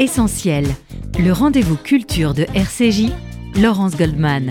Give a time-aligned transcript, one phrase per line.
[0.00, 0.64] Essentiel,
[1.18, 3.12] le rendez-vous culture de RCJ,
[3.60, 4.50] Laurence Goldman.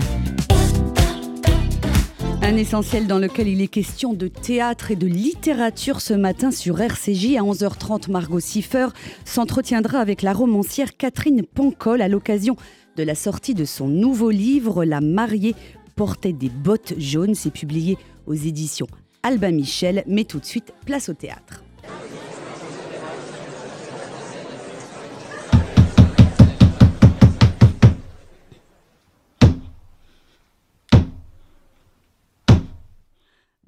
[2.44, 6.80] Un essentiel dans lequel il est question de théâtre et de littérature ce matin sur
[6.80, 8.12] RCJ à 11h30.
[8.12, 8.90] Margot Siffer
[9.26, 12.56] s'entretiendra avec la romancière Catherine Pancol à l'occasion
[12.96, 15.56] de la sortie de son nouveau livre La mariée
[15.96, 17.34] portait des bottes jaunes.
[17.34, 17.98] C'est publié
[18.28, 18.88] aux éditions
[19.24, 20.04] Albin Michel.
[20.06, 21.64] Mais tout de suite, place au théâtre.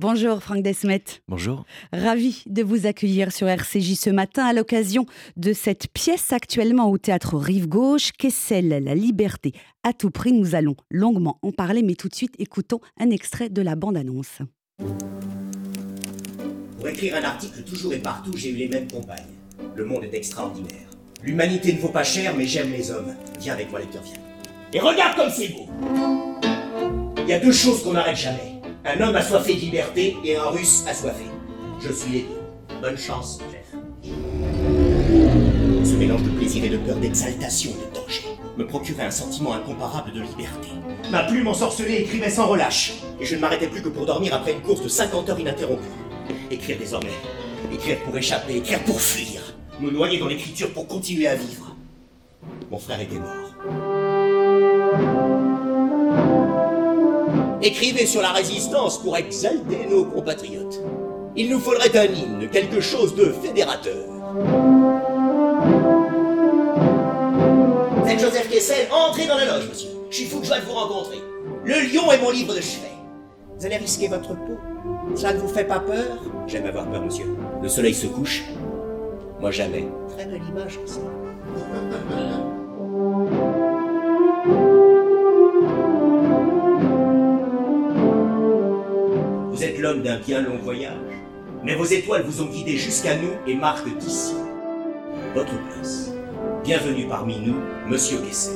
[0.02, 1.04] Bonjour Franck Desmet.
[1.28, 1.64] Bonjour.
[1.94, 5.06] Ravi de vous accueillir sur RCJ ce matin à l'occasion
[5.38, 10.34] de cette pièce actuellement au théâtre Rive Gauche, Kessel, la liberté à tout prix.
[10.34, 14.40] Nous allons longuement en parler, mais tout de suite écoutons un extrait de la bande-annonce.
[16.80, 19.36] Pour écrire un article toujours et partout, j'ai eu les mêmes compagnes.
[19.76, 20.90] Le monde est extraordinaire.
[21.22, 23.14] L'humanité ne vaut pas cher, mais j'aime les hommes.
[23.40, 24.18] Viens avec moi, lecteur, viens.
[24.74, 25.70] Et regarde comme c'est beau
[27.20, 28.61] Il y a deux choses qu'on n'arrête jamais.
[28.84, 31.26] Un homme assoiffé de liberté et un russe assoiffé.
[31.80, 32.26] Je suis les.
[32.82, 33.76] Bonne chance, Jeff.
[35.84, 38.24] Ce mélange de plaisir et de peur, d'exaltation et de danger
[38.58, 40.70] me procurait un sentiment incomparable de liberté.
[41.12, 44.54] Ma plume ensorcelée écrivait sans relâche, et je ne m'arrêtais plus que pour dormir après
[44.54, 45.84] une course de 50 heures ininterrompue.
[46.50, 47.14] Écrire désormais.
[47.72, 49.42] Écrire pour échapper, écrire pour fuir.
[49.80, 51.76] Me noyer dans l'écriture pour continuer à vivre.
[52.72, 53.51] Mon frère était mort.
[57.64, 60.82] Écrivez sur la résistance pour exalter nos compatriotes.
[61.36, 64.04] Il nous faudrait un hymne, quelque chose de fédérateur.
[68.06, 69.90] C'est Joseph Kessel, entrez dans la loge, monsieur.
[70.10, 71.20] Je suis fou de joie de vous rencontrer.
[71.64, 72.88] Le lion est mon livre de chevet.
[73.60, 74.58] Vous allez risquer votre peau.
[75.16, 76.18] Ça ne vous fait pas peur?
[76.48, 77.26] J'aime avoir peur, monsieur.
[77.62, 78.44] Le soleil se couche.
[79.40, 79.88] Moi jamais.
[80.18, 81.00] Très belle image, ça.
[90.00, 90.96] D'un bien long voyage,
[91.64, 94.36] mais vos étoiles vous ont guidé jusqu'à nous et marquent d'ici
[95.34, 96.12] votre place.
[96.64, 97.58] Bienvenue parmi nous,
[97.88, 98.54] Monsieur Kessel.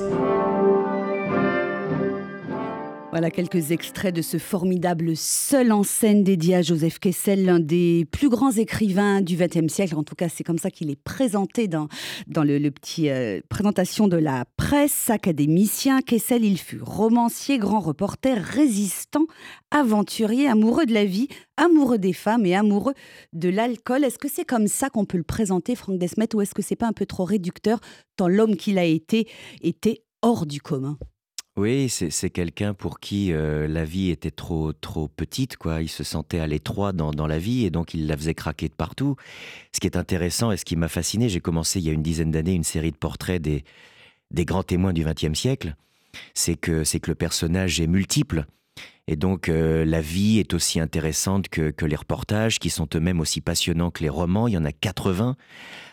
[3.15, 8.05] Voilà quelques extraits de ce formidable seul en scène dédié à Joseph Kessel, l'un des
[8.11, 9.95] plus grands écrivains du XXe siècle.
[9.95, 11.87] En tout cas, c'est comme ça qu'il est présenté dans,
[12.27, 15.09] dans le, petit euh, présentation de la presse.
[15.09, 19.27] Académicien, Kessel, il fut romancier, grand reporter, résistant,
[19.71, 22.95] aventurier, amoureux de la vie, amoureux des femmes et amoureux
[23.31, 24.03] de l'alcool.
[24.03, 26.75] Est-ce que c'est comme ça qu'on peut le présenter, Franck Desmet, ou est-ce que c'est
[26.75, 27.79] pas un peu trop réducteur
[28.17, 29.25] tant l'homme qu'il a été
[29.61, 30.97] était hors du commun?
[31.57, 35.81] Oui, c'est quelqu'un pour qui euh, la vie était trop trop petite, quoi.
[35.81, 38.67] Il se sentait à l'étroit dans, dans, la vie et donc il la faisait craquer
[38.67, 39.15] de partout.
[39.71, 42.03] Ce qui est intéressant et ce qui m'a fasciné, j'ai commencé il y a une
[42.03, 43.63] dizaine d'années une série de portraits des,
[44.31, 45.75] des grands témoins du XXe siècle.
[46.33, 48.45] C'est que c'est que le personnage est multiple.
[49.07, 53.39] Et donc euh, la vie est aussi intéressante que, les reportages, qui sont eux-mêmes aussi
[53.39, 54.47] passionnants que les romans.
[54.47, 55.35] Il y en a 80.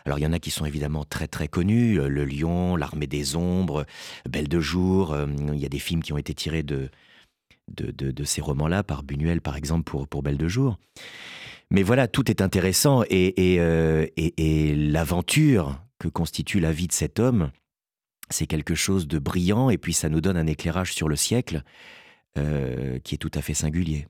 [0.06, 3.06] Alors il y en a qui sont évidemment très très connus, euh, Le Lion, L'Armée
[3.06, 3.84] des Ombres,
[4.28, 5.12] Belle de Jour.
[5.12, 6.88] Euh, il y a des films qui ont été tirés de,
[8.24, 10.78] ces romans-là, par Buñuel par exemple pour, Belle de Jour.
[11.70, 17.18] Mais voilà, tout est intéressant et, et, et l'aventure que constitue la vie de cet
[17.18, 17.50] homme,
[18.30, 21.62] c'est quelque chose de brillant et puis ça nous donne un éclairage sur le siècle
[22.38, 24.06] euh, qui est tout à fait singulier.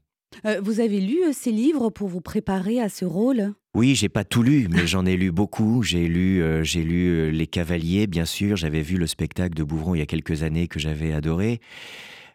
[0.46, 3.52] Euh, vous avez lu euh, ces livres pour vous préparer à ce rôle?
[3.74, 5.82] Oui, j'ai pas tout lu, mais j'en ai lu beaucoup.
[5.82, 8.56] J'ai lu, j'ai lu Les Cavaliers, bien sûr.
[8.56, 11.60] J'avais vu le spectacle de Bouvron il y a quelques années que j'avais adoré.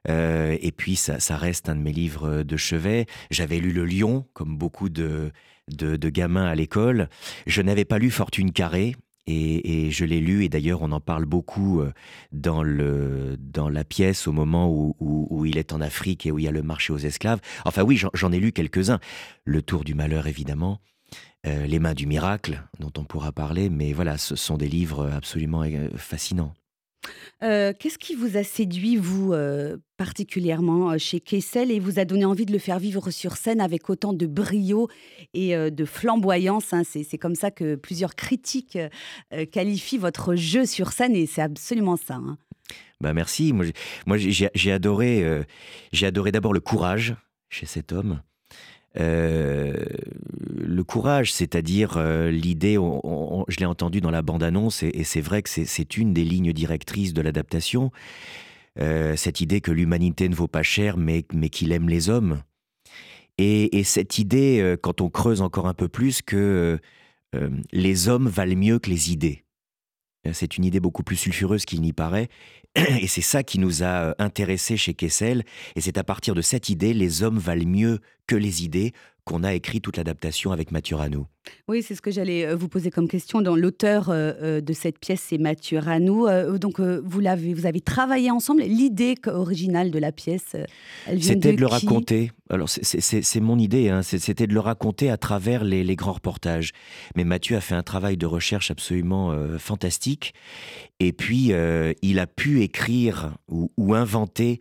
[0.09, 3.05] et puis ça, ça, reste un de mes livres de chevet.
[3.29, 5.31] J'avais lu Le Lion, comme beaucoup de,
[5.71, 7.07] de, de gamins à l'école.
[7.45, 8.95] Je n'avais pas lu Fortune carrée,
[9.27, 11.91] et, je l'ai lu, et d'ailleurs on en parle beaucoup euh,
[12.31, 16.39] dans, le, dans la pièce au moment où, où, il est en Afrique et où
[16.39, 17.39] il y a le marché aux esclaves.
[17.66, 18.99] Enfin oui, j'en ai lu quelques-uns.
[19.43, 20.79] Le Tour du Malheur, évidemment.
[21.45, 25.09] Euh, Les Mains du Miracle, dont on pourra parler, mais voilà, ce sont des livres
[25.09, 26.53] absolument euh, fascinants.
[27.43, 32.05] Euh, qu'est-ce qui vous a séduit, vous, euh, particulièrement euh, chez Kessel et vous a
[32.05, 34.87] donné envie de le faire vivre sur scène avec autant de brio
[35.33, 36.81] et de flamboyance hein?
[36.83, 38.77] C'est comme ça que plusieurs critiques
[39.51, 42.15] qualifient votre jeu sur scène et c'est absolument ça.
[42.15, 42.37] Hein.
[43.01, 43.53] Bah merci.
[43.53, 45.43] Moi, j'ai adoré,
[45.91, 47.15] j'ai adoré d'abord le courage
[47.49, 48.21] chez cet homme.
[48.99, 49.73] Euh,
[50.40, 55.49] le courage, c'est-à-dire euh, l'idée, je l'ai entendu dans la bande-annonce, et, c'est vrai que
[55.49, 57.91] c'est une des lignes directrices de l'adaptation,
[58.79, 62.41] euh, cette idée que l'humanité ne vaut pas cher, mais, mais qu'il aime les hommes.
[63.38, 66.79] Et, cette idée, quand on creuse encore un peu plus, que
[67.72, 69.43] les hommes valent mieux que les idées.
[70.34, 72.29] C'est une idée beaucoup plus sulfureuse qu'il n'y paraît.
[73.02, 75.44] Et c'est ça qui nous a intéressés chez Kessel.
[75.76, 78.94] Et c'est à partir de cette idée, les hommes valent mieux que les idées,
[79.28, 81.28] qu'on a écrit toute l'adaptation avec Mathieu Ranou.
[81.68, 83.41] Oui, c'est ce que j'allais euh, vous poser comme question.
[83.41, 86.28] Dans l'auteur euh, euh, de cette pièce, c'est Mathieu Ranou.
[86.58, 88.64] donc, vous l'avez, vous avez travaillé ensemble.
[88.64, 90.56] L'idée originale de la pièce,
[91.06, 92.32] elle vient C'était de, le raconter.
[92.50, 93.90] Alors, c'est mon idée.
[93.90, 94.02] Hein.
[94.02, 96.72] C'était de le raconter à travers les, grands reportages.
[97.16, 100.34] Mais Mathieu a fait un travail de recherche absolument fantastique.
[101.00, 101.52] Et puis,
[102.02, 104.59] il a pu écrire ou, inventer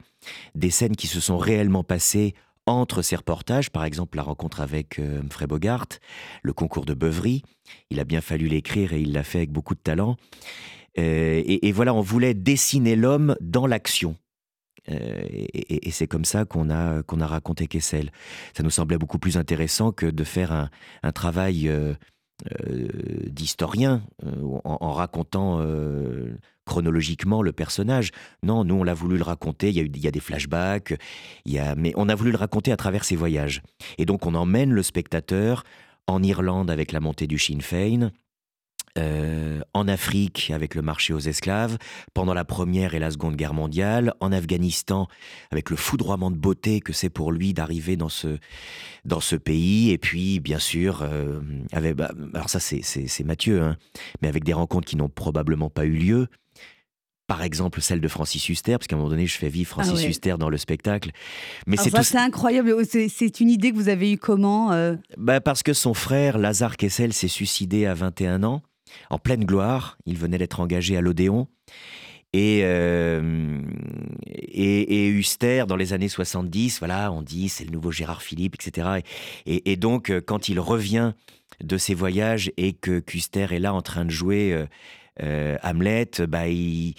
[0.54, 2.34] des scènes qui se sont réellement passées
[2.66, 5.86] entre ces reportages, par exemple la rencontre avec euh, Bogart,
[6.42, 7.42] le concours de Beuvry,
[7.90, 10.16] il a bien fallu l'écrire et il l'a fait avec beaucoup de talent.
[10.98, 14.16] Euh, et, voilà, on voulait dessiner l'homme dans l'action.
[14.90, 18.10] Euh, et, c'est comme ça qu'on a, qu'on a raconté Kessel.
[18.56, 20.70] Ça nous semblait beaucoup plus intéressant que de faire
[21.02, 21.94] un, travail euh,
[23.26, 24.02] d'historien
[24.64, 25.60] en, racontant
[26.66, 28.10] chronologiquement le personnage.
[28.42, 29.70] Non, nous on l'a voulu le raconter.
[29.70, 30.94] Il y a, eu, il y a des flashbacks,
[31.46, 33.62] il y a, mais on a voulu le raconter à travers ses voyages.
[33.98, 35.64] Et donc on emmène le spectateur
[36.06, 38.10] en Irlande avec la montée du Sinn Féin,
[38.98, 41.76] euh, en Afrique avec le marché aux esclaves,
[42.14, 45.06] pendant la Première et la Seconde Guerre mondiale, en Afghanistan
[45.50, 48.38] avec le foudroiement de beauté que c'est pour lui d'arriver dans ce,
[49.04, 51.40] dans ce pays, et puis bien sûr, euh,
[51.72, 53.76] avec, bah, alors ça c'est Mathieu, hein,
[54.22, 56.28] mais avec des rencontres qui n'ont probablement pas eu lieu,
[57.26, 60.00] par exemple celle de Francis Huster, parce qu'à un moment donné, je fais vivre Francis
[60.04, 61.10] ah Huster dans le spectacle.
[61.66, 62.16] Mais c'est tout...
[62.16, 62.74] incroyable.
[62.86, 66.76] C'est une idée que vous avez eue comment euh bah Parce que son frère, Lazare
[66.76, 68.62] Kessel, s'est suicidé à 21 ans
[69.10, 69.98] en pleine gloire.
[70.06, 71.48] Il venait d'être engagé à l'Odéon.
[72.32, 73.62] Et, euh,
[74.26, 79.00] et, Huster, dans les années 70, voilà, on dit c'est le nouveau Gérard Philippe, etc.
[79.46, 81.12] Et, donc, euh, quand il revient
[81.62, 84.66] de ses voyages et que Custer est là en train de jouer euh,
[85.20, 86.94] Hamlet, bah, il,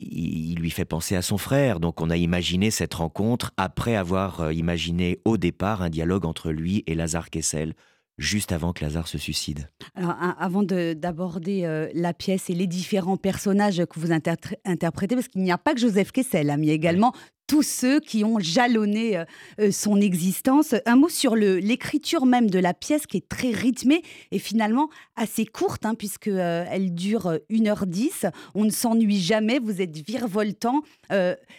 [0.00, 1.80] il, lui fait penser à son frère.
[1.80, 6.84] Donc, on a imaginé cette rencontre après avoir imaginé au départ un dialogue entre lui
[6.86, 7.74] et Lazare Kessel,
[8.18, 9.68] juste avant que Lazare se suicide.
[9.94, 15.42] Alors, avant d'aborder euh, la pièce et les différents personnages que vous interprétez, parce qu'il
[15.42, 17.12] n'y a pas que Joseph Kessel, hein, mais également
[17.46, 19.24] tous ceux qui ont jalonné euh,
[19.60, 20.74] euh, son existence.
[20.84, 24.02] Un mot sur l'écriture même de la pièce qui est très rythmée
[24.32, 28.30] et finalement assez courte, hein, puisqu'elle elle dure 1h10.
[28.54, 30.82] On ne s'ennuie jamais, vous êtes virevoltant.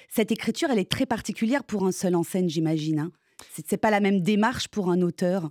[0.09, 2.99] cette écriture, elle est très particulière pour un seul en scène, j'imagine.
[2.99, 3.11] Hein.
[3.55, 5.49] Ce n'est pas la même démarche pour un auteur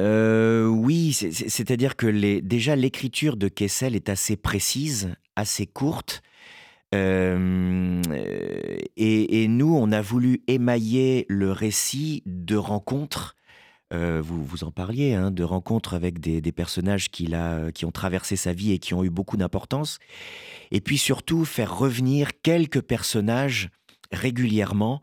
[0.00, 2.06] euh, oui, c'est-à-dire que
[2.40, 6.22] déjà l'écriture de Kessel est assez précise, assez courte.
[6.94, 8.02] Euh,
[8.96, 13.36] et, nous, on a voulu émailler le récit de rencontres.
[13.94, 17.28] Euh, vous, vous en parliez, hein, de rencontres avec des, personnages qui,
[17.84, 19.98] ont traversé sa vie et qui ont eu beaucoup d'importance.
[20.72, 23.70] Et puis surtout, faire revenir quelques personnages
[24.12, 25.00] régulièrement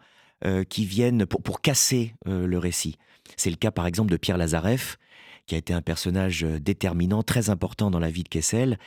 [0.67, 2.97] qui viennent pour casser le récit.
[3.37, 4.97] C'est le cas par exemple de Pierre Lazareff,
[5.45, 8.77] qui a été un personnage euh, déterminant, très important dans la vie de Kessel.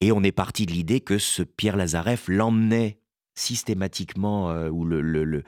[0.00, 2.98] Et on est parti de l'idée que ce Pierre Lazareff l'emmenait
[3.34, 5.42] systématiquement euh, ou le,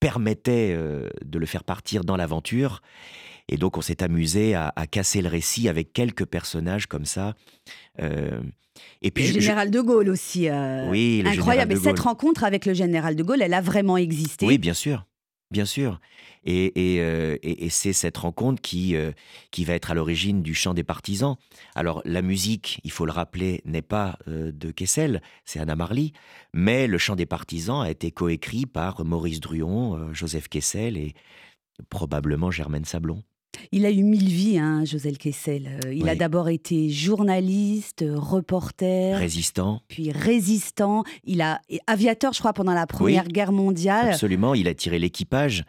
[0.00, 2.80] permettait euh, de le faire partir dans l'aventure.
[3.48, 7.34] Et donc on s'est amusé à, casser le récit avec quelques personnages comme ça.
[7.98, 10.48] et puis le général de Gaulle aussi.
[10.88, 11.72] oui, incroyable.
[11.72, 14.46] Et cette rencontre avec le général de Gaulle, elle a vraiment existé.
[14.46, 15.04] Oui, bien sûr.
[15.52, 16.00] Bien sûr.
[16.48, 19.12] Euh, et, c'est cette rencontre qui, euh,
[19.50, 21.36] qui va être à l'origine du chant des partisans.
[21.74, 26.14] Alors la musique, il faut le rappeler, n'est pas euh, de Kessel, c'est Anna Marly,
[26.54, 31.14] mais le chant des partisans a été coécrit par Maurice Druon, Joseph Kessel et
[31.90, 33.22] probablement Germaine Sablon.
[33.70, 35.80] Il a eu mille vies, hein, Joseph Kessel.
[35.92, 39.16] Il a d'abord été journaliste, reporter.
[39.18, 39.82] Résistant.
[39.88, 41.04] Puis résistant.
[41.24, 44.10] Il a aviateur, je crois, pendant la Première Guerre mondiale.
[44.10, 44.54] Absolument.
[44.54, 45.64] Il a tiré l'équipage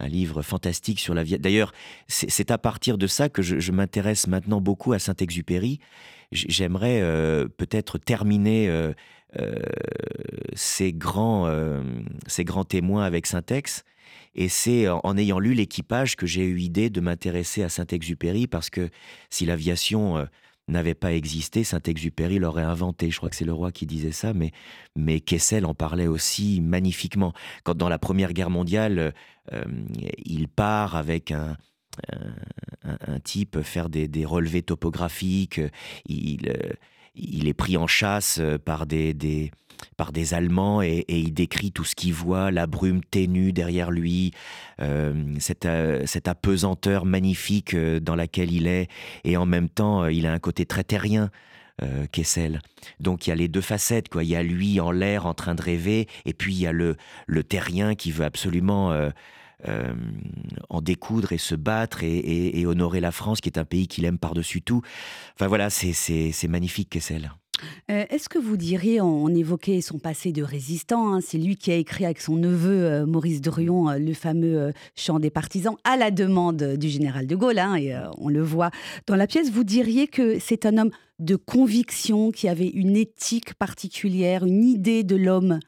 [0.00, 1.38] un livre fantastique sur la vie.
[1.38, 1.72] D'ailleurs,
[2.06, 5.80] c'est à partir de ça que je, m'intéresse maintenant beaucoup à Saint-Exupéry.
[6.30, 8.92] J'aimerais euh, peut-être terminer euh,
[9.40, 9.56] euh,
[10.54, 11.50] ces, grands,
[12.26, 13.84] ces grands témoins avec Saint-Ex.
[14.34, 18.70] Et c'est en, ayant lu l'équipage que j'ai eu idée de m'intéresser à Saint-Exupéry parce
[18.70, 18.90] que
[19.30, 20.28] si l'aviation
[20.68, 23.10] n'avait pas existé, Saint-Exupéry l'aurait inventé.
[23.10, 24.52] Je crois que c'est le roi qui disait ça, mais,
[24.96, 27.32] mais Kessel en parlait aussi magnifiquement.
[27.64, 29.14] Quand dans la Première Guerre mondiale,
[29.52, 29.64] euh,
[30.24, 31.56] il part avec un,
[32.84, 35.60] un, type faire des, des, relevés topographiques,
[36.06, 36.72] il, euh,
[37.14, 39.50] il est pris en chasse par des, des
[39.96, 44.32] par des Allemands et, il décrit tout ce qu'il voit, la brume ténue derrière lui,
[44.80, 48.88] euh, cette, euh, cette, apesanteur magnifique euh, dans laquelle il est,
[49.24, 51.30] et en même temps il a un côté très terrien.
[52.10, 52.60] Kessel.
[52.98, 54.24] Donc il y a les deux facettes, quoi.
[54.24, 56.72] Il y a lui en l'air en train de rêver, et puis il y a
[56.72, 56.96] le,
[57.28, 58.92] le terrien qui veut absolument
[59.64, 64.06] en découdre et se battre et, et, honorer la France, qui est un pays qu'il
[64.06, 64.82] aime par-dessus tout.
[65.36, 67.30] Enfin voilà, c'est magnifique Kessel.
[67.90, 71.70] Euh, est-ce que vous diriez, on, évoquait son passé de résistant, hein, c'est lui qui
[71.70, 75.96] a écrit avec son neveu euh, Maurice Druon euh, le fameux chant des partisans à
[75.96, 78.70] la demande du général de Gaulle, hein, et on le voit
[79.06, 83.54] dans la pièce, vous diriez que c'est un homme de conviction, qui avait une éthique
[83.54, 85.60] particulière, une idée de l'homme?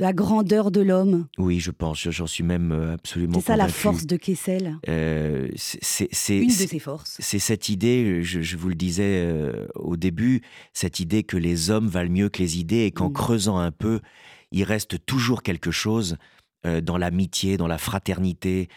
[0.00, 1.26] La grandeur de l'homme.
[1.38, 5.48] Oui, je pense, j'en suis même euh, absolument C'est ça la force de Kessel euh,
[5.56, 7.16] C'est une de ses forces.
[7.18, 11.88] C'est cette idée, je, vous le disais euh, au début, cette idée que les hommes
[11.88, 13.12] valent mieux que les idées et qu'en mm.
[13.12, 14.00] creusant un peu,
[14.52, 16.16] il reste toujours quelque chose
[16.82, 18.68] dans l'amitié, dans la fraternité,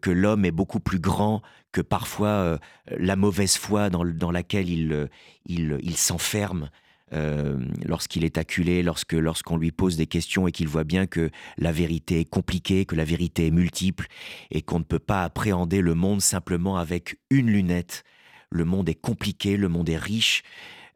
[0.00, 2.58] que l'homme est beaucoup plus grand que parfois
[2.96, 5.08] la mauvaise foi dans, laquelle il,
[5.46, 6.70] il s'enferme.
[7.14, 11.30] Euh, lorsqu'il est acculé, lorsque lorsqu'on lui pose des questions et qu'il voit bien que
[11.56, 14.08] la vérité est compliquée, que la vérité est multiple
[14.50, 18.04] et qu'on ne peut pas appréhender le monde simplement avec une lunette.
[18.50, 20.42] Le monde est compliqué, le monde est riche.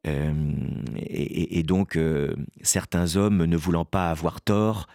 [0.06, 0.32] Euh,
[0.98, 4.88] et, donc, euh, certains hommes, ne voulant pas avoir tort,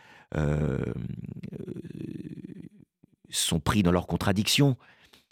[3.30, 4.78] sont pris dans leurs contradictions.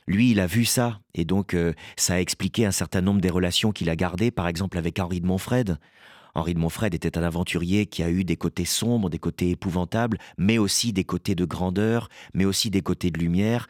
[0.07, 3.29] Lui, il a vu ça, et donc euh, ça a expliqué un certain nombre des
[3.29, 5.79] relations qu'il a gardées, par exemple avec Henri de Montfred.
[6.35, 10.19] Henri de Montfred était un aventurier qui a eu des côtés sombres, des côtés épouvantables,
[10.37, 13.67] mais aussi des côtés de grandeur, mais aussi des côtés de lumière.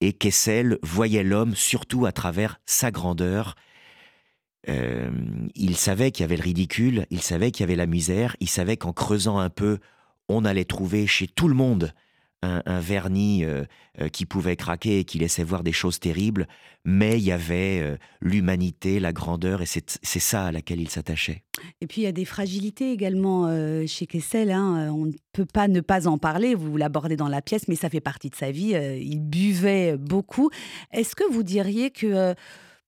[0.00, 3.56] Et Kessel voyait l'homme surtout à travers sa grandeur.
[4.68, 5.10] Euh,
[5.56, 8.48] il savait qu'il y avait le ridicule, il savait qu'il y avait la misère, il
[8.48, 9.78] savait qu'en creusant un peu,
[10.28, 11.92] on allait trouver chez tout le monde
[12.42, 13.64] un, vernis euh,
[14.00, 16.46] euh, qui pouvait craquer et qui laissait voir des choses terribles,
[16.84, 21.44] mais il y avait euh, l'humanité, la grandeur, et c'est ça à laquelle il s'attachait.
[21.80, 23.46] Et puis il y a des fragilités également
[23.86, 24.50] chez Kessel.
[24.50, 24.92] Hein.
[24.92, 27.88] On ne peut pas ne pas en parler, vous l'abordez dans la pièce, mais ça
[27.88, 28.74] fait partie de sa vie.
[29.00, 30.50] il buvait beaucoup.
[30.92, 32.34] Est-ce que vous diriez que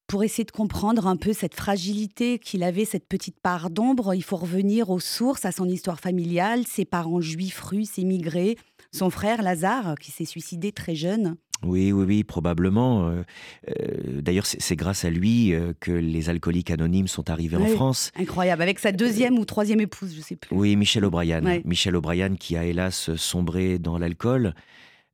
[0.07, 4.23] pour essayer de comprendre un peu cette fragilité qu'il avait, cette petite part d'ombre, il
[4.23, 8.57] faut revenir aux sources, à son histoire familiale, ses parents juifs russes émigrés,
[8.95, 11.37] son frère Lazare qui s'est suicidé très jeune.
[11.63, 13.09] Oui, oui, oui, probablement.
[13.09, 13.23] Euh,
[13.69, 18.11] euh, d'ailleurs, c'est grâce à lui euh, que les alcooliques anonymes sont arrivés en France.
[18.17, 20.55] Incroyable, avec sa deuxième ou troisième épouse, je ne sais plus.
[20.55, 21.41] Oui, Michel O'Brien.
[21.65, 24.55] Michel O'Brien qui a hélas sombré dans l'alcool.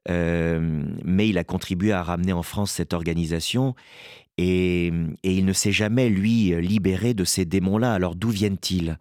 [0.09, 3.75] mais il a contribué à ramener en France cette organisation
[4.39, 7.93] et, et il ne s'est jamais, lui, libéré de ces démons-là.
[7.93, 8.99] Alors d'où viennent-ils?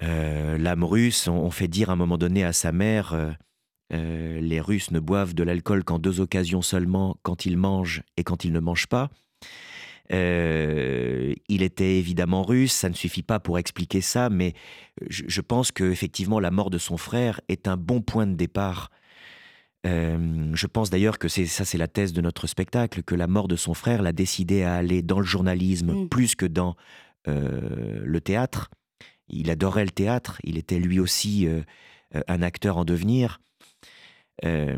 [0.00, 3.30] L'âme russe, on, fait dire à un moment donné à sa mère euh,
[3.92, 8.24] euh, les Russes ne boivent de l'alcool qu'en deux occasions seulement, quand ils mangent et
[8.24, 9.10] quand ils ne mangent pas.
[10.10, 14.54] il était évidemment russe, ça ne suffit pas pour expliquer ça, mais
[15.08, 18.90] je, pense que effectivement la mort de son frère est un bon point de départ.
[19.84, 23.48] je pense d'ailleurs que c'est ça, c'est la thèse de notre spectacle, que la mort
[23.48, 26.08] de son frère l'a décidé à aller dans le journalisme mm.
[26.08, 26.76] plus que dans
[27.26, 28.70] le théâtre.
[29.28, 31.62] Il adorait le théâtre, il était lui aussi euh,
[32.14, 33.40] euh, un acteur en devenir.
[34.44, 34.76] Euh,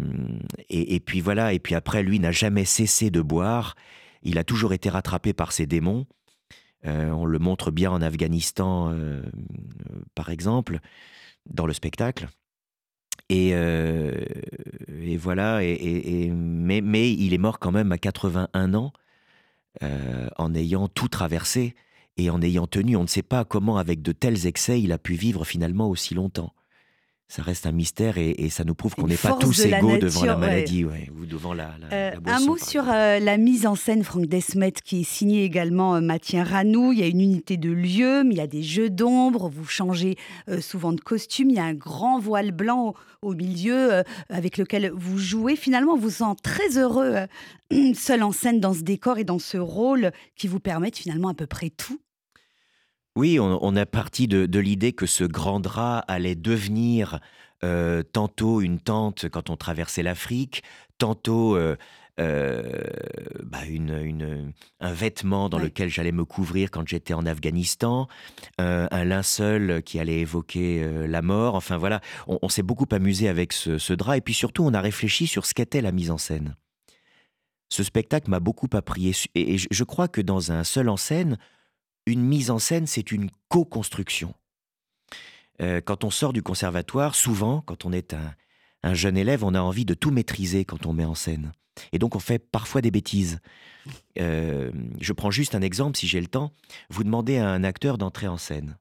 [0.70, 3.74] et, puis voilà, et puis après, lui n'a jamais cessé de boire.
[4.22, 6.06] Il a toujours été rattrapé par ses démons.
[6.84, 8.94] on le montre bien en Afghanistan,
[10.14, 10.78] par exemple,
[11.46, 12.28] dans le spectacle.
[13.30, 13.52] Et,
[15.16, 18.92] voilà, et, mais, mais, il est mort quand même à 81 ans,
[19.82, 21.74] en ayant tout traversé.
[22.18, 24.98] Et en ayant tenu, on ne sait pas comment, avec de tels excès, il a
[24.98, 26.52] pu vivre finalement aussi longtemps.
[27.30, 30.36] Ça reste un mystère et, ça nous prouve qu'on n'est pas tous égaux devant la
[30.36, 34.72] maladie ou devant la, euh, Un mot sur euh, la mise en scène, Franck Desmet,
[34.72, 36.92] qui est signé également euh, Mathien Ranou.
[36.92, 39.50] Il y a une unité de lieu, mais il y a des jeux d'ombre.
[39.50, 40.16] Vous changez
[40.60, 41.50] souvent de costume.
[41.50, 45.54] Il y a un grand voile blanc au, milieu avec lequel vous jouez.
[45.54, 47.14] Finalement, vous vous sentez très heureux
[47.94, 51.34] seul en scène dans ce décor et dans ce rôle qui vous permettent finalement à
[51.34, 52.00] peu près tout.
[53.16, 57.18] Oui, on, a parti de, l'idée que ce grand drap allait devenir
[57.64, 60.62] euh, tantôt une tente quand on traversait l'Afrique,
[60.98, 61.76] tantôt euh,
[62.20, 62.62] euh,
[63.42, 63.58] bah,
[64.78, 68.06] un vêtement dans lequel j'allais me couvrir quand j'étais en Afghanistan,
[68.58, 71.56] un linceul qui allait évoquer la mort.
[71.56, 75.26] Enfin voilà, on, s'est beaucoup amusé avec ce, drap et puis surtout on a réfléchi
[75.26, 76.54] sur ce qu'était la mise en scène.
[77.68, 81.36] Ce spectacle m'a beaucoup appris et je crois que dans un seul en scène,
[82.08, 84.34] une mise en scène, c'est une co-construction.
[85.60, 89.60] Euh, quand on sort du conservatoire, souvent, quand on est un, jeune élève, on a
[89.60, 91.52] envie de tout maîtriser quand on met en scène.
[91.92, 93.40] Et donc on fait parfois des bêtises.
[94.18, 96.52] Euh, je prends juste un exemple, si j'ai le temps.
[96.90, 98.78] Vous demandez à un acteur d'entrer en scène.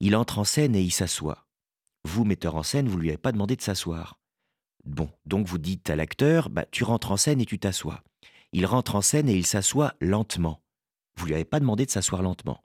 [0.00, 1.46] Il entre en scène et il s'assoit.
[2.04, 4.18] Vous, metteur en scène, vous lui avez pas demandé de s'asseoir.
[4.84, 8.02] Bon, donc vous dites à l'acteur, bah, tu rentres en scène et tu t'assois.
[8.52, 10.60] Il rentre en scène et il s'assoit lentement.
[11.16, 12.64] Vous lui avez pas demandé de s'asseoir lentement.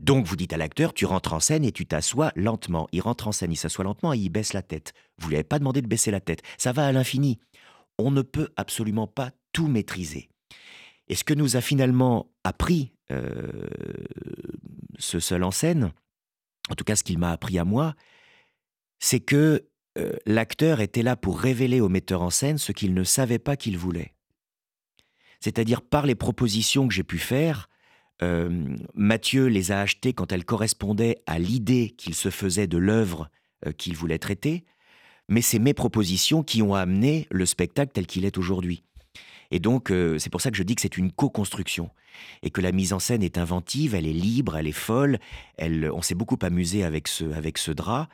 [0.00, 2.88] Donc vous dites à l'acteur, tu rentres en scène et tu t'assois lentement.
[2.92, 4.92] Il rentre en scène, il s'assoit lentement et il baisse la tête.
[5.18, 6.42] Vous lui avez pas demandé de baisser la tête.
[6.58, 7.38] Ça va à l'infini.
[7.98, 10.28] On ne peut absolument pas tout maîtriser.
[11.08, 13.68] Et ce que nous a finalement appris euh,
[14.98, 15.92] ce seul en scène,
[16.70, 17.94] en tout cas ce qu'il m'a appris à moi,
[18.98, 19.68] c'est que
[19.98, 23.56] euh, l'acteur était là pour révéler au metteur en scène ce qu'il ne savait pas
[23.56, 24.13] qu'il voulait.
[25.44, 27.68] C'est-à-dire par les propositions que j'ai pu faire,
[28.22, 33.28] euh, Mathieu les a achetées quand elles correspondaient à l'idée qu'il se faisait de l'œuvre
[33.66, 34.64] euh, qu'il voulait traiter,
[35.28, 38.84] mais c'est mes propositions qui ont amené le spectacle tel qu'il est aujourd'hui.
[39.50, 41.90] Et donc, c'est pour ça que je dis que c'est une co-construction
[42.42, 45.18] et que la mise en scène est inventive, elle est libre, elle est folle.
[45.58, 48.08] Elle, on s'est beaucoup amusé avec ce, avec ce drap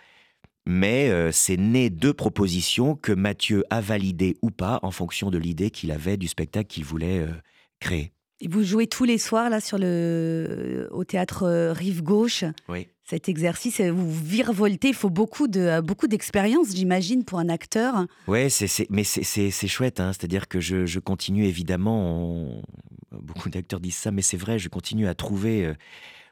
[0.70, 5.36] mais euh, c'est né de propositions que Mathieu a validées ou pas en fonction de
[5.36, 7.32] l'idée qu'il avait du spectacle qu'il voulait euh,
[7.80, 8.12] créer.
[8.40, 12.44] Et vous jouez tous les soirs là sur le au théâtre euh, Rive Gauche.
[12.68, 12.86] Oui.
[13.02, 18.06] Cet exercice, vous virevoltez, il faut beaucoup de beaucoup d'expérience, j'imagine, pour un acteur.
[18.28, 20.12] Oui, c'est, mais c'est, chouette, hein.
[20.12, 22.62] c'est-à-dire que je, continue évidemment.
[23.10, 25.74] Beaucoup d'acteurs disent ça, mais c'est vrai, je continue à trouver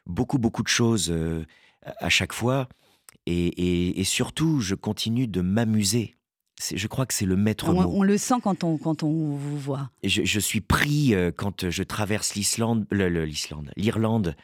[0.06, 1.12] beaucoup beaucoup de choses
[1.84, 2.68] à chaque fois.
[3.30, 6.14] Et, surtout, je continue de m'amuser.
[6.74, 7.92] Je crois que c'est le maître on, mot.
[7.98, 9.90] On le sent quand on, quand on vous voit.
[10.02, 14.34] je, suis pris euh, quand je traverse l'Islande, l'Islande, l'Irlande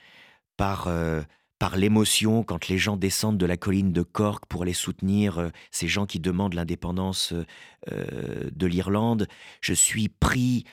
[0.56, 1.22] par euh,
[1.58, 5.48] par l'émotion quand les gens descendent de la colline de Cork pour les soutenir, euh,
[5.70, 7.44] ces gens qui demandent l'indépendance euh,
[7.92, 9.28] euh, de l'Irlande.
[9.60, 10.64] Je suis pris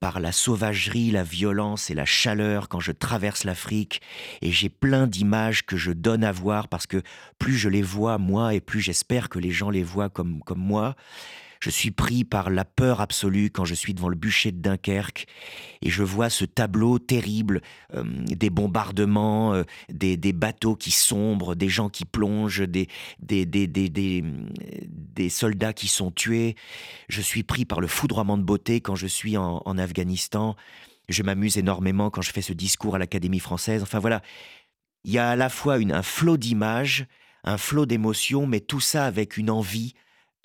[0.00, 4.02] par la sauvagerie, la violence et la chaleur quand je traverse l'Afrique
[4.42, 7.00] et j'ai plein d'images que je donne à voir parce que
[7.38, 10.58] plus je les vois moi et plus j'espère que les gens les voient comme, comme
[10.58, 10.96] moi.
[11.60, 15.26] Je suis pris par la peur absolue quand je suis devant le bûcher de Dunkerque
[15.82, 17.62] et je vois ce tableau terrible
[17.94, 22.88] euh, des bombardements, euh, des, bateaux qui sombrent, des gens qui plongent, des,
[23.20, 24.22] des,
[25.30, 26.54] soldats qui sont tués.
[27.08, 30.56] Je suis pris par le foudroiement de beauté quand je suis en, Afghanistan.
[31.08, 33.82] Je m'amuse énormément quand je fais ce discours à l'Académie française.
[33.82, 34.22] Enfin voilà,
[35.04, 37.06] il y a à la fois un flot d'images,
[37.44, 39.94] un flot d'émotions, mais tout ça avec une envie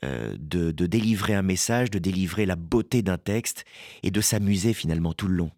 [0.03, 3.63] euh, de, délivrer un message, de délivrer la beauté d'un texte
[4.01, 5.51] et de s'amuser finalement tout le long.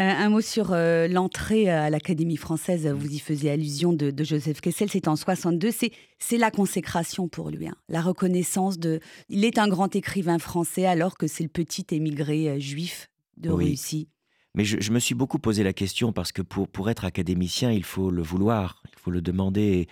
[0.00, 4.60] Euh, un mot sur euh, l'entrée à l'Académie française, vous y faisiez allusion de, Joseph
[4.60, 7.74] Kessel, c'est en 62, c'est la consécration pour lui, hein.
[7.88, 9.00] la reconnaissance de...
[9.28, 14.08] Il est un grand écrivain français alors que c'est le petit émigré juif de Russie.
[14.54, 17.84] Mais je, me suis beaucoup posé la question parce que pour, pour être académicien, il
[17.84, 19.88] faut le vouloir, il faut le demander.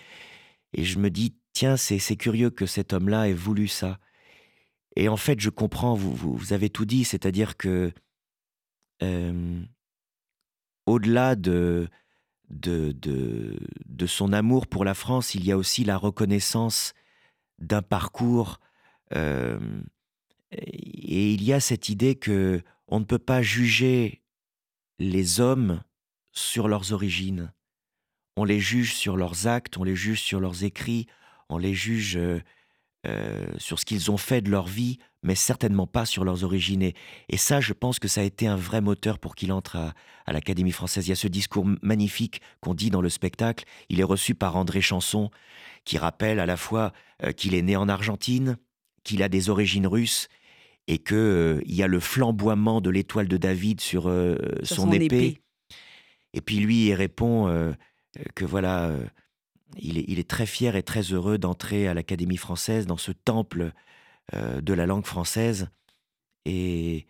[0.73, 3.99] et je me dis, tiens, c'est curieux que cet homme-là ait voulu ça.
[4.95, 7.93] Et en fait, je comprends, vous, avez tout dit, c'est-à-dire que
[10.85, 11.89] au-delà de,
[12.49, 16.93] de, de, son amour pour la France, il y a aussi la reconnaissance
[17.59, 18.59] d'un parcours.
[19.11, 19.57] et
[21.33, 24.21] il y a cette idée que on ne peut pas juger
[24.99, 25.81] les hommes
[26.31, 27.51] sur leurs origines.
[28.35, 31.07] On les juge sur leurs actes, on les juge sur leurs écrits,
[31.53, 32.39] on les juge euh,
[33.05, 36.81] euh, sur ce qu'ils ont fait de leur vie, mais certainement pas sur leurs origines.
[36.81, 40.33] Et, ça, je pense que ça a été un vrai moteur pour qu'il entre à,
[40.33, 41.07] l'Académie française.
[41.07, 43.65] Il y a ce discours magnifique qu'on dit dans le spectacle.
[43.89, 45.29] Il est reçu par André Chanson,
[45.85, 48.57] qui rappelle à la fois euh, qu'il est né en Argentine,
[49.03, 50.29] qu'il a des origines russes,
[50.87, 54.03] et qu'il il y a le flamboiement de l'étoile de David sur,
[54.63, 55.41] son, épée.
[56.33, 57.73] Et puis lui, il répond
[58.35, 58.91] que voilà
[59.79, 63.73] il est, très fier et très heureux d'entrer à l'Académie française, dans ce temple
[64.33, 65.69] euh, de la langue française.
[66.45, 67.07] Et,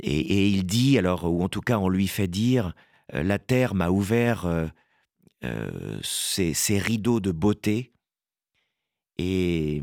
[0.00, 2.74] et, il dit, alors, ou en tout cas on lui fait dire,
[3.14, 4.46] euh, la terre m'a ouvert
[5.44, 7.92] euh, ses, rideaux de beauté.
[9.18, 9.82] Et,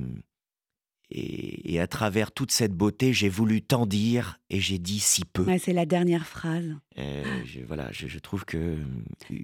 [1.12, 5.46] et, à travers toute cette beauté, j'ai voulu tant dire et j'ai dit si peu.
[5.60, 6.76] c'est la dernière phrase.
[6.98, 8.58] Euh, je, voilà, je, trouve que.
[8.58, 8.84] Euh,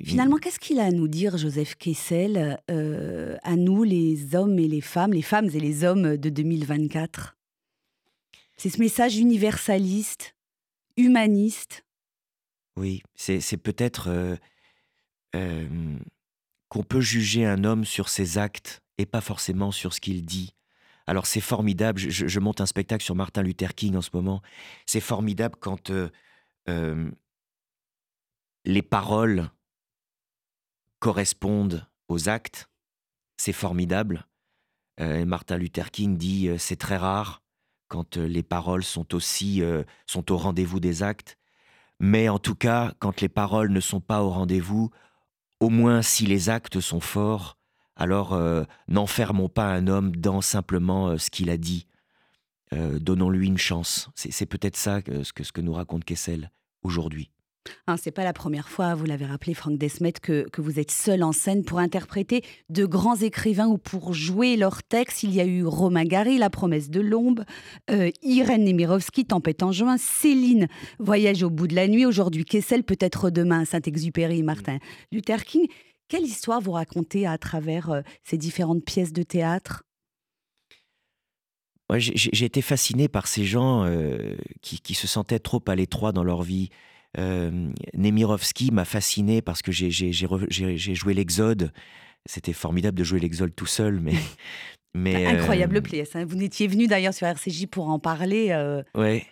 [0.04, 4.68] Finalement, qu'est-ce qu'il a à nous dire, Joseph Kessel, euh, à nous, les hommes et
[4.68, 7.38] les femmes, les femmes et les hommes de 2024
[8.58, 10.36] C'est ce message universaliste,
[10.98, 11.86] humaniste?
[12.78, 14.38] Oui, c'est peut-être
[15.34, 20.56] qu'on peut juger un homme sur ses actes et pas forcément sur ce qu'il dit
[21.12, 24.42] Alors c'est formidable, je, monte un spectacle sur Martin Luther King en ce moment.
[24.86, 26.08] C'est formidable quand euh,
[26.70, 27.12] euh,
[28.64, 29.50] les paroles
[31.00, 32.70] correspondent aux actes.
[33.36, 34.26] C'est formidable.
[35.02, 37.44] Euh, Martin Luther King dit c'est très rare
[37.90, 39.62] quand les paroles sont aussi
[40.06, 41.38] sont au rendez-vous des actes.
[42.00, 44.92] Mais en tout cas, quand les paroles ne sont pas au rendez-vous,
[45.60, 47.58] au moins si les actes sont forts,
[48.02, 51.86] alors euh, n'enfermons pas un homme dans simplement euh, ce qu'il a dit.
[52.74, 54.10] Euh, donnons-lui une chance.
[54.16, 57.30] C'est peut-être ça ce, que, nous raconte Kessel aujourd'hui.
[57.86, 60.90] Hein, c'est pas la première fois, vous l'avez rappelé, Franck Desmet, que, que, vous êtes
[60.90, 65.22] seul en scène pour interpréter de grands écrivains ou pour jouer leurs textes.
[65.22, 67.44] Il y a eu Romain Gary, La promesse de l'ombre,
[68.24, 73.30] Irène Nemirovski, Tempête en juin, Céline, Voyage au bout de la nuit, aujourd'hui Kessel, peut-être
[73.30, 74.80] demain, Saint-Exupéry, Martin
[75.12, 75.68] Luther King.
[76.12, 79.84] Quelle histoire vous racontez à travers euh, ces différentes pièces de théâtre?
[81.96, 86.44] J'ai été fasciné par ces gens euh, qui, se sentaient trop à l'étroit dans leur
[86.44, 86.70] vie.
[87.18, 91.72] Euh, Nemirovski m'a fasciné parce que j'ai joué l'Exode.
[92.26, 94.14] C'était formidable de jouer l'Exode tout seul, mais.
[94.94, 96.14] mais Incroyable pièce.
[96.18, 96.26] Hein.
[96.26, 98.54] Vous n'étiez venu d'ailleurs sur RCJ pour en parler.
[98.96, 99.26] Ouais.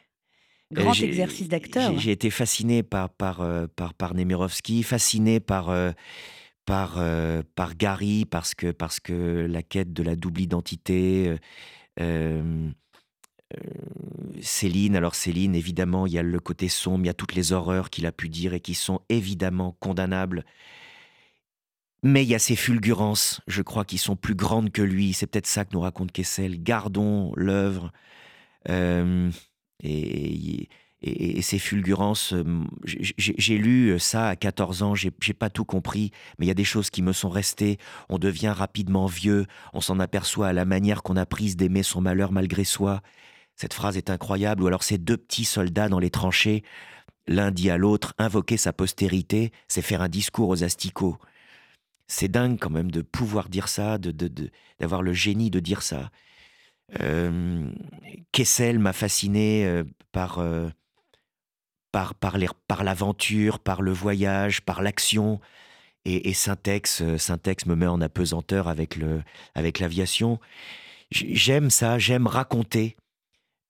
[0.71, 1.99] Grand exercice d'acteur.
[1.99, 5.93] J'ai été fasciné par, par, par, par Nemirovski, fasciné par
[6.69, 11.39] par, euh, par Gary, parce que, parce que la quête de la double identité.
[11.99, 12.69] Euh, euh,
[14.41, 17.53] Céline, alors Céline, évidemment, il y a le côté sombre, il y a toutes les
[17.53, 20.45] horreurs qu'il a pu dire et qui sont évidemment condamnables.
[22.03, 25.13] Mais il y a ces fulgurances, je crois, qui sont plus grandes que lui.
[25.13, 26.61] C'est peut-être ça que nous raconte Kessel.
[26.61, 27.91] Gardons l'œuvre.
[28.69, 30.69] et
[31.01, 32.43] et, ces fulgurances, euh,
[32.83, 36.63] j'ai lu ça à 14 ans, j'ai pas tout compris, mais il y a des
[36.65, 37.77] choses qui me sont restées.
[38.09, 42.01] On devient rapidement vieux, on s'en aperçoit à la manière qu'on a prise d'aimer son
[42.01, 43.01] malheur malgré soi.
[43.55, 44.63] Cette phrase est incroyable.
[44.63, 46.63] Ou alors ces deux petits soldats dans les tranchées,
[47.27, 51.17] l'un dit à l'autre, invoquer sa postérité, c'est faire un discours aux asticots.
[52.07, 56.09] C'est dingue quand même de pouvoir dire ça, d'avoir de, le génie de dire ça.
[57.01, 57.69] Euh,
[58.31, 60.39] Kessel m'a fasciné euh, par
[61.91, 65.39] par, par l'aventure, par le voyage, par l'action.
[66.05, 67.17] Et, Syntex, euh,
[67.65, 69.21] me met en apesanteur avec le
[69.53, 70.39] avec l'aviation.
[71.11, 72.95] J'aime ça, j'aime raconter.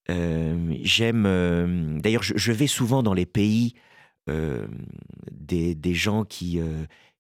[0.10, 1.26] Euh, j'aime.
[1.26, 3.74] Euh, d'ailleurs, je, vais souvent dans les pays
[5.32, 6.60] des, des, gens qui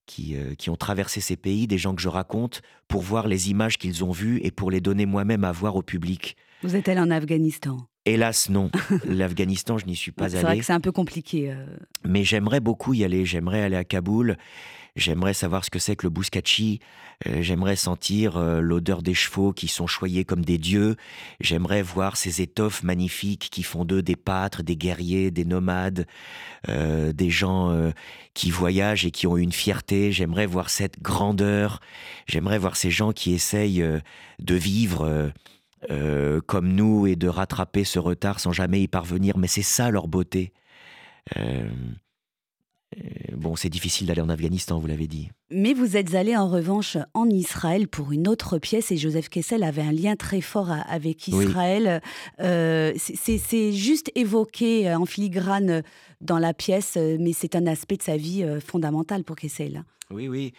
[0.05, 3.79] qui, qui, ont traversé ces pays, des gens que je raconte, pour voir les images
[3.79, 6.37] qu'ils ont vues et pour les donner moi-même à voir au public.
[6.61, 7.77] Vous êtes allé en Afghanistan?
[8.09, 8.71] Hélas, non.
[9.05, 10.35] L'Afghanistan, je n'y suis pas allé.
[10.37, 11.51] C'est vrai que c'est un peu compliqué.
[11.51, 11.65] Euh.
[12.03, 13.25] Mais j'aimerais beaucoup y aller.
[13.25, 14.37] J'aimerais aller à Kaboul.
[14.95, 16.79] J'aimerais savoir ce que c'est que le bouskachi.
[17.27, 20.95] Euh, j'aimerais sentir euh, l'odeur des chevaux qui sont choyés comme des dieux.
[21.39, 26.05] J'aimerais voir ces étoffes magnifiques qui font d'eux des pâtres, des guerriers, des nomades,
[26.67, 27.91] des gens
[28.33, 30.11] qui voyagent et qui ont une fierté.
[30.11, 31.79] J'aimerais voir cette grandeur.
[32.27, 33.85] J'aimerais voir ces gens qui essayent
[34.39, 35.31] de vivre
[35.91, 39.37] euh, comme nous et de rattraper ce retard sans jamais y parvenir.
[39.37, 40.53] Mais c'est ça leur beauté.
[41.37, 41.67] Euh,
[42.97, 43.01] euh,
[43.35, 45.29] bon, c'est difficile d'aller en Afghanistan, vous l'avez dit.
[45.49, 49.63] Mais vous êtes allé en revanche en Israël pour une autre pièce et Joseph Kessel
[49.63, 52.01] avait un lien très fort avec Israël.
[52.37, 55.81] c'est juste évoqué en filigrane
[56.21, 59.83] dans la pièce, mais c'est un aspect de sa vie fondamental pour Kessel.
[60.11, 60.53] Oui, oui.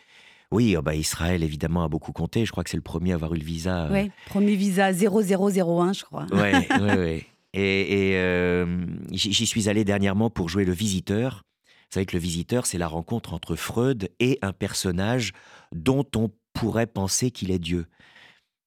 [0.53, 2.45] Oui, oh bah Israël, évidemment, a beaucoup compté.
[2.45, 3.85] Je crois que c'est le premier à avoir eu le visa.
[3.85, 3.93] Euh.
[3.93, 6.27] Oui, premier visa 0001, je crois.
[6.33, 7.27] Oui, oui, oui.
[7.53, 11.45] Et, euh, j'y suis allé dernièrement pour jouer le visiteur.
[11.67, 15.33] Vous savez que le visiteur, c'est la rencontre entre Freud et un personnage
[15.73, 17.87] dont on pourrait penser qu'il est Dieu.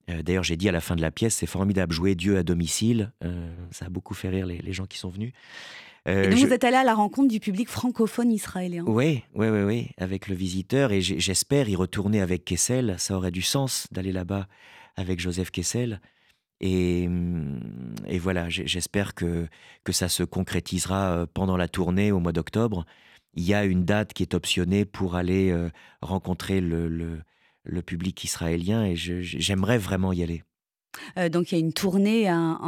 [0.09, 2.43] Euh, d'ailleurs, j'ai dit à la fin de la pièce, c'est formidable, jouer Dieu à
[2.43, 3.13] domicile.
[3.71, 5.33] ça a beaucoup fait rire les, les gens qui sont venus.
[6.07, 8.83] Euh, et donc vous êtes allé à la rencontre du public francophone israélien.
[8.85, 10.91] Oui, oui, oui, oui, avec le visiteur.
[10.91, 12.95] Et j'espère y retourner avec Kessel.
[12.97, 14.47] Ça aurait du sens d'aller là-bas
[14.95, 16.01] avec Joseph Kessel.
[16.59, 17.59] Et, hum,
[18.07, 19.47] et voilà, j'espère que,
[19.83, 22.85] que ça se concrétisera euh, pendant la tournée au mois d'octobre.
[23.35, 25.69] Il y a une date qui est optionnée pour aller euh,
[26.01, 27.21] rencontrer le, le,
[27.63, 30.43] le public israélien et j'aimerais vraiment y aller.
[31.17, 32.59] Euh, donc il y a une tournée hein,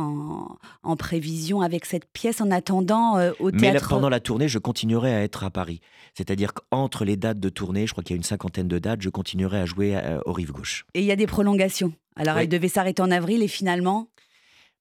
[0.84, 3.84] en, prévision avec cette pièce en attendant euh, au théâtre.
[3.84, 5.82] Mais pendant la tournée, je continuerai à être à Paris.
[6.14, 9.02] C'est-à-dire qu'entre les dates de tournée, je crois qu'il y a une cinquantaine de dates,
[9.02, 10.86] je continuerai à jouer euh, au Rive Gauche.
[10.94, 11.94] Et il y a des prolongations.
[12.16, 14.08] Alors elle devait s'arrêter en avril et finalement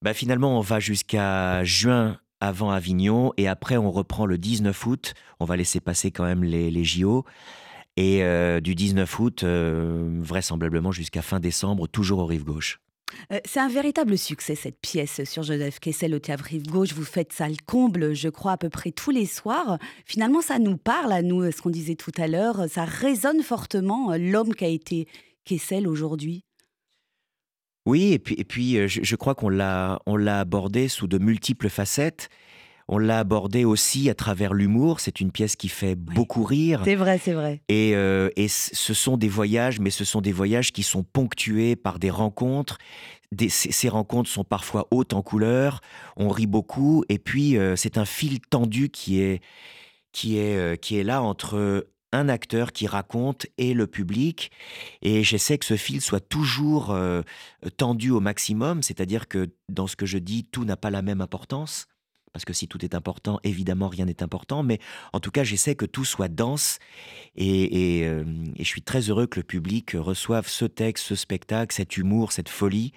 [0.03, 5.15] bah, Finalement, on va jusqu'à juin avant Avignon et après on reprend le 19 août.
[5.41, 7.25] On va laisser passer quand même les, les JO.
[7.97, 8.25] Et
[8.61, 12.81] du 19 août, vraisemblablement jusqu'à fin décembre, toujours au Rive Gauche.
[13.33, 16.93] Euh, c'est un véritable succès cette pièce sur Joseph Kessel au théâtre Rive Gauche.
[16.93, 19.79] Vous faites ça le comble, je crois, à peu près tous les soirs.
[20.05, 22.67] Finalement, ça nous parle à nous, ce qu'on disait tout à l'heure.
[22.69, 25.07] Ça résonne fortement euh, l'homme qui a été
[25.45, 26.45] Kessel aujourd'hui.
[27.87, 31.07] Oui, et puis, et puis euh, je, je crois qu'on l'a, on l'a abordé sous
[31.07, 32.31] de multiples facettes.
[32.89, 35.01] On l'a abordé aussi à travers l'humour.
[35.01, 36.83] C'est une pièce qui fait beaucoup rire.
[36.85, 37.63] C'est vrai, c'est vrai.
[37.69, 41.77] Et, euh, et ce sont des voyages, mais ce sont des voyages qui sont ponctués
[41.77, 42.79] par des rencontres.
[43.33, 45.81] Des, ces, rencontres sont parfois hautes en couleur.
[46.17, 47.05] On rit beaucoup.
[47.09, 49.43] Et puis, euh, c'est un fil tendu qui est,
[50.13, 54.51] qui est, euh, qui est là entre un acteur qui raconte et le public.
[55.03, 57.23] Et j'essaie que ce fil soit toujours euh,
[57.77, 61.21] tendu au maximum, c'est-à-dire que dans ce que je dis, tout n'a pas la même
[61.21, 61.87] importance.
[62.35, 64.65] Parce que si tout est important, évidemment, rien n'est important.
[64.65, 64.81] Mais
[65.13, 66.81] en tout cas, j'essaie que tout soit dense.
[67.37, 68.25] Et, euh,
[68.59, 72.49] je suis très heureux que le public reçoive ce texte, ce spectacle, cet humour, cette
[72.49, 72.93] folie.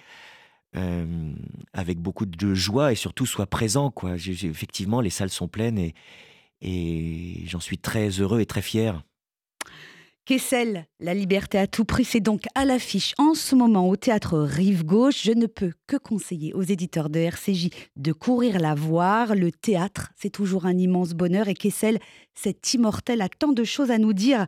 [0.76, 1.32] Euh,
[1.72, 3.90] avec beaucoup de joie et surtout soit présent.
[3.90, 4.16] Quoi.
[4.16, 5.92] effectivement, les salles sont pleines
[6.60, 9.02] et j'en suis très heureux et très fier.
[10.28, 14.38] Kessel, La liberté à tout prix, c'est donc à l'affiche en ce moment au théâtre
[14.38, 15.22] Rive Gauche.
[15.22, 19.34] Je ne peux que conseiller aux éditeurs de RCJ de courir la voir.
[19.34, 21.98] Le théâtre, c'est toujours un immense bonheur et Kessel,
[22.34, 24.44] cet immortel, a tant de choses à nous dire,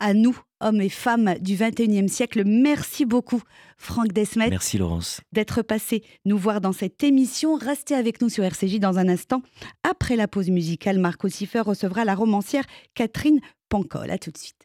[0.00, 2.42] à nous, hommes et femmes du 21e siècle.
[2.44, 3.40] Merci beaucoup,
[3.78, 4.50] Franck Desmet.
[4.50, 5.22] Merci, Laurence.
[5.32, 7.54] D'être passé nous voir dans cette émission.
[7.54, 9.40] Restez avec nous sur RCJ dans un instant.
[9.82, 13.40] Après la pause musicale, Marco Siffer recevra la romancière Catherine
[13.70, 14.10] Pancol.
[14.10, 14.61] À tout de suite.